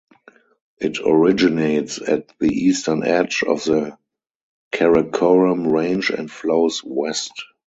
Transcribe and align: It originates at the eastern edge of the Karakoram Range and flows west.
It 0.79 0.97
originates 0.99 2.01
at 2.01 2.29
the 2.39 2.47
eastern 2.49 3.03
edge 3.03 3.43
of 3.43 3.63
the 3.65 3.99
Karakoram 4.73 5.71
Range 5.71 6.09
and 6.09 6.31
flows 6.31 6.81
west. 6.83 7.33